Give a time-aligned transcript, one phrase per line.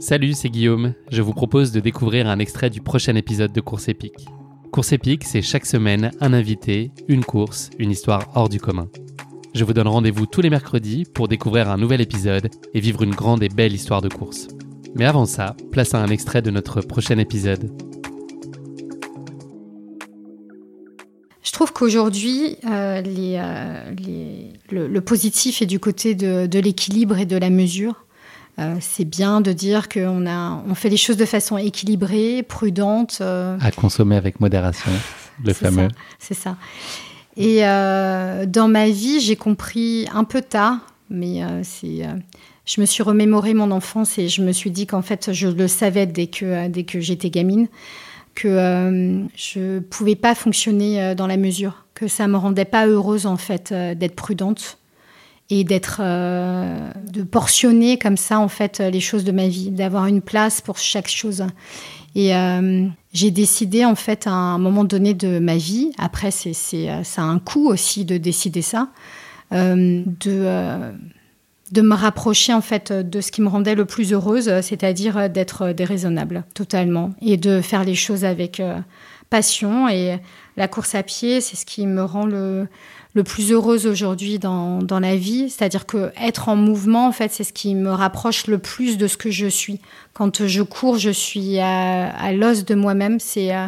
[0.00, 0.94] Salut, c'est Guillaume.
[1.10, 4.28] Je vous propose de découvrir un extrait du prochain épisode de Course épique.
[4.70, 8.88] Course épique, c'est chaque semaine un invité, une course, une histoire hors du commun.
[9.54, 13.14] Je vous donne rendez-vous tous les mercredis pour découvrir un nouvel épisode et vivre une
[13.14, 14.46] grande et belle histoire de course.
[14.94, 17.68] Mais avant ça, place à un extrait de notre prochain épisode.
[21.42, 23.90] Je trouve qu'aujourd'hui, euh, euh,
[24.70, 28.04] le, positif est du côté de, l'équilibre et de la mesure.
[28.58, 33.20] Euh, c'est bien de dire qu'on on fait les choses de façon équilibrée, prudente.
[33.20, 34.90] À consommer avec modération,
[35.44, 35.88] le fameux.
[36.18, 36.56] C'est ça.
[37.36, 42.04] Et dans ma vie, j'ai compris un peu tard, mais c'est
[42.68, 45.68] je me suis remémoré mon enfance et je me suis dit qu'en fait, je le
[45.68, 47.68] savais dès que, dès que j'étais gamine,
[48.38, 52.86] que euh, je pouvais pas fonctionner euh, dans la mesure, que ça me rendait pas
[52.86, 54.77] heureuse en fait euh, d'être prudente
[55.50, 60.20] et d'être de portionner comme ça en fait les choses de ma vie, d'avoir une
[60.20, 61.44] place pour chaque chose.
[62.14, 62.32] Et
[63.12, 67.24] j'ai décidé en fait à un moment donné de ma vie, après c'est ça a
[67.24, 68.88] un coût aussi de décider ça,
[69.52, 70.92] de
[71.72, 75.72] de me rapprocher en fait de ce qui me rendait le plus heureuse, c'est-à-dire d'être
[75.72, 78.78] déraisonnable totalement et de faire les choses avec euh,
[79.30, 79.88] passion.
[79.88, 80.18] Et
[80.56, 82.68] la course à pied, c'est ce qui me rend le,
[83.14, 85.50] le plus heureuse aujourd'hui dans, dans, la vie.
[85.50, 89.06] C'est-à-dire que être en mouvement, en fait, c'est ce qui me rapproche le plus de
[89.06, 89.80] ce que je suis.
[90.14, 93.20] Quand je cours, je suis à, l'os de moi-même.
[93.20, 93.66] C'est euh,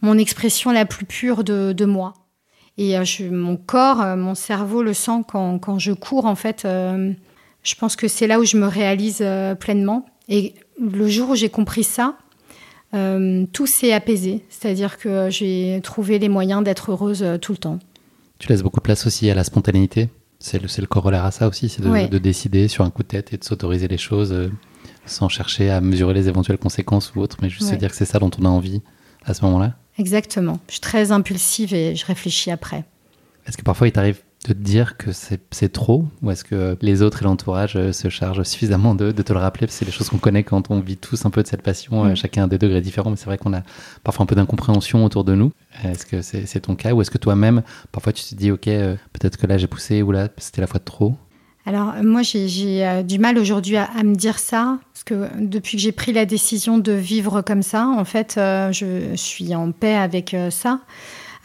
[0.00, 2.14] mon expression la plus pure de, de moi.
[2.78, 6.66] Et euh, je, mon corps, mon cerveau le sent quand, quand je cours, en fait
[7.64, 10.06] je pense que c'est là où je me réalise euh, pleinement.
[10.28, 12.16] Et le jour où j'ai compris ça,
[12.94, 14.44] euh, tout s'est apaisé.
[14.50, 17.78] C'est-à-dire que j'ai trouvé les moyens d'être heureuse euh, tout le temps.
[18.38, 20.10] Tu laisses beaucoup de place aussi à la spontanéité.
[20.38, 23.32] C'est le, le, corollaire à ça aussi, c'est de, décider sur un coup de tête
[23.32, 24.50] et de s'autoriser les choses
[25.06, 28.04] sans chercher à mesurer les éventuelles conséquences ou autres, mais juste se dire que c'est
[28.04, 28.82] ça dont on a envie
[29.24, 29.74] à ce moment-là.
[29.96, 30.58] Exactement.
[30.66, 32.84] Je suis très impulsive et je réfléchis après.
[33.46, 37.02] Est-ce que parfois il t'arrive de te dire que c'est trop Ou est-ce que les
[37.02, 39.66] autres et l'entourage euh, se chargent suffisamment de, de te le rappeler?
[39.70, 42.10] C'est les choses qu'on connaît quand on vit tous un peu de cette passion, euh,
[42.10, 42.16] mm.
[42.16, 43.62] chacun à des degrés différents, mais c'est vrai qu'on a
[44.02, 45.52] parfois un peu d'incompréhension autour de nous.
[45.82, 48.96] Est-ce que c'est ton cas Ou est-ce que toi-même, parfois tu te dis, ok, euh,
[49.12, 51.14] peut-être que là j'ai poussé, ou là c'était la fois de trop?
[51.66, 55.92] Alors moi j'ai du mal aujourd'hui à, me dire ça parce que depuis que j'ai
[55.92, 60.80] pris la décision de vivre comme ça, en fait, je suis en paix avec ça.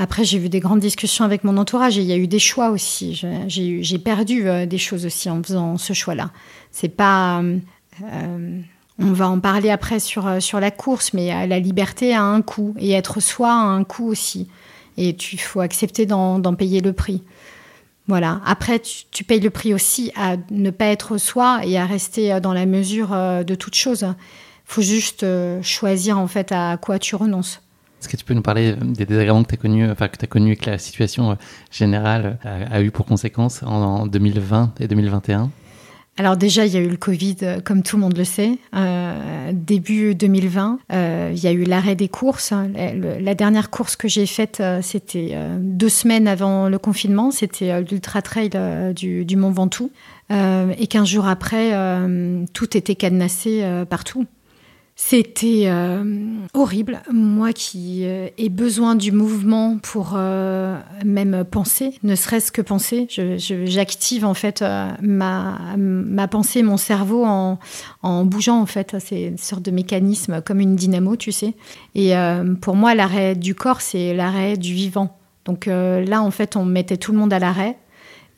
[0.01, 2.39] Après, j'ai eu des grandes discussions avec mon entourage et il y a eu des
[2.39, 3.21] choix aussi.
[3.47, 6.31] J'ai perdu euh, des choses aussi en faisant ce choix-là.
[6.71, 7.41] C'est pas.
[7.41, 8.59] Euh,
[8.97, 12.41] on va en parler après sur, euh, sur la course, mais la liberté a un
[12.41, 14.47] coût et être soi a un coût aussi.
[14.95, 17.21] Et il faut accepter d'en payer le prix.
[18.07, 18.39] Voilà.
[18.45, 22.53] Après, tu, payes le prix aussi à ne pas être soi et à rester dans
[22.53, 24.05] la mesure de toute chose.
[24.65, 25.25] Faut juste
[25.61, 27.61] choisir en fait à quoi tu renonces.
[27.99, 30.17] Est-ce que tu peux nous parler euh, des désagréments que tu as connus, enfin que
[30.17, 31.35] tu as connus et que la situation euh,
[31.71, 35.51] générale euh, a, eu pour conséquence en, 2020 et 2021
[36.17, 38.57] alors déjà, il y a eu le Covid, comme tout le monde le sait.
[39.53, 42.51] début 2020, il y a eu l'arrêt des courses.
[43.21, 47.31] La, dernière course que j'ai faite, c'était deux semaines avant le confinement.
[47.31, 48.49] C'était l'Ultra Trail
[48.93, 49.91] du, Mont Ventoux.
[50.29, 51.71] et quinze jours après,
[52.51, 54.25] tout était cadenassé partout.
[55.01, 56.03] C'était euh,
[56.53, 57.01] horrible.
[57.09, 63.07] Moi qui euh, ai besoin du mouvement pour euh, même penser, ne serait-ce que penser,
[63.09, 64.61] j'active en fait
[65.01, 67.59] ma, ma pensée, mon cerveau en,
[68.03, 68.97] en bougeant en fait.
[68.99, 71.53] C'est une sorte de mécanisme comme une dynamo, tu sais.
[71.95, 72.11] Et
[72.59, 75.17] pour moi, l'arrêt du corps, c'est l'arrêt du vivant.
[75.45, 77.77] Donc là, en fait, on mettait tout le monde à l'arrêt.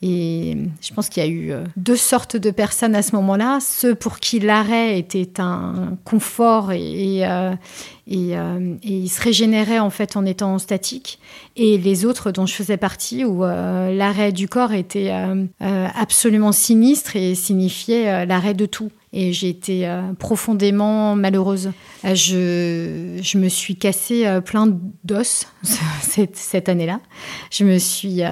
[0.02, 3.58] Et je pense qu'il y a eu deux sortes de personnes à ce moment-là.
[3.60, 8.36] Ceux pour qui l'arrêt était un confort et, et, et,
[8.82, 11.20] il se régénérait en fait en étant statique.
[11.56, 15.12] Et les autres dont je faisais partie, où l'arrêt du corps était
[15.60, 21.72] absolument sinistre et signifiait l'arrêt de tout et j'ai été euh, profondément malheureuse.
[22.04, 24.66] Euh, je, je, me suis cassé euh, plein
[25.04, 25.46] d'os
[26.00, 27.00] cette, cette année-là.
[27.50, 28.22] Je me suis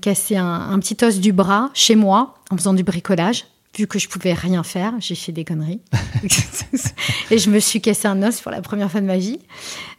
[0.00, 3.46] cassé un, un, petit os du bras chez moi en faisant du bricolage.
[3.76, 5.80] Vu que je pouvais rien faire, j'ai fait des conneries.
[7.30, 9.40] et je me suis cassé un os pour la première fois de ma vie.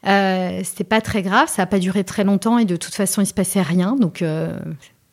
[0.07, 3.21] Euh, C'était pas très grave, ça n'a pas duré très longtemps et de toute façon
[3.21, 3.97] il se passait rien.
[3.97, 4.23] Donc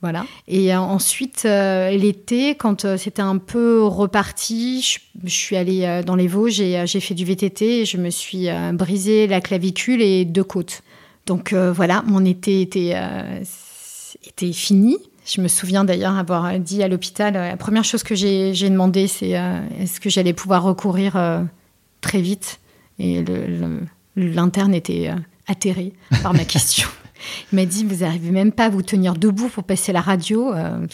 [0.03, 0.27] voilà.
[0.49, 6.17] Et euh, ensuite, euh, l'été, quand euh, c'était un peu reparti, je, suis allée dans
[6.17, 10.25] les Vosges et j'ai fait du VTT et je me suis brisé la clavicule et
[10.25, 10.83] deux côtes.
[11.27, 12.97] Donc voilà, mon été était,
[14.27, 14.99] était fini.
[15.25, 19.31] Je me souviens d'ailleurs avoir dit à l'hôpital, la première chose que j'ai demandé, c'est
[19.79, 21.17] est-ce que j'allais pouvoir recourir
[22.01, 22.59] très vite?
[22.99, 23.25] Et
[24.17, 25.13] l'interne était
[25.47, 26.89] atterré par ma question.
[27.53, 30.53] Il m'a dit, vous n'arrivez même pas à vous tenir debout pour passer la radio.
[30.53, 30.87] Euh,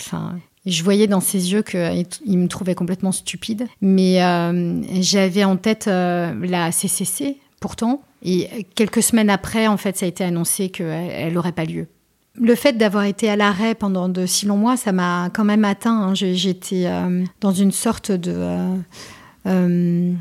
[0.66, 3.66] je voyais dans ses yeux qu'il me trouvait complètement stupide.
[3.80, 8.02] Mais euh, j'avais en tête euh, la CCC, pourtant.
[8.22, 11.86] Et quelques semaines après, en fait, ça a été annoncé qu'elle n'aurait pas lieu.
[12.40, 15.64] Le fait d'avoir été à l'arrêt pendant de si longs mois, ça m'a quand même
[15.64, 16.10] atteint.
[16.10, 16.14] Hein.
[16.14, 16.88] J'étais
[17.40, 18.76] dans une sorte de
[19.46, 20.12] euh,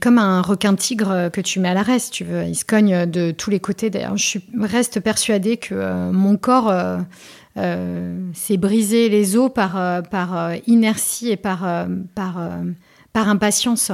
[0.00, 2.44] comme un requin tigre que tu mets à l'arrêt, tu veux.
[2.44, 3.90] Il se cogne de tous les côtés.
[3.90, 11.30] D'ailleurs, je reste persuadée que euh, mon corps euh, s'est brisé les os par, inertie
[11.30, 11.66] et par
[13.14, 13.92] impatience.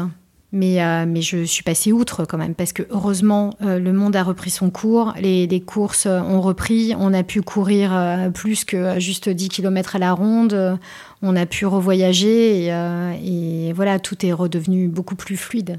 [0.55, 4.15] Mais, euh, mais je suis passée outre quand même, parce que heureusement, euh, le monde
[4.15, 9.01] a repris son cours, les, courses ont repris, on a pu courir euh, plus que
[9.01, 10.79] juste 10 km à la ronde,
[11.23, 15.79] on a pu revoyager, et, et voilà, tout est redevenu beaucoup plus fluide.